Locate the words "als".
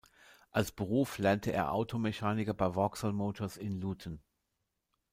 0.49-0.71